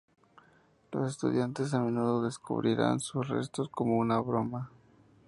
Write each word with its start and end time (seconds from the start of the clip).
Los 0.91 1.11
estudiantes 1.11 1.75
a 1.75 1.79
menudo 1.79 2.23
descubrían 2.23 2.99
sus 2.99 3.27
restos 3.27 3.69
como 3.69 3.99
una 3.99 4.19
broma. 4.19 4.71